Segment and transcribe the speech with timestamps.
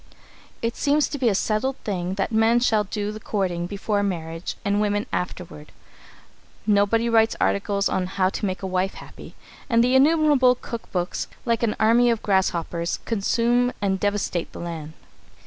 [0.63, 4.55] It seems to be a settled thing that men shall do the courting before marriage
[4.65, 5.71] and women afterward.
[6.65, 9.35] Nobody writes articles on "How to Make a Wife Happy,"
[9.69, 14.93] and the innumerable cook books, like an army of grasshoppers, consume and devastate the land.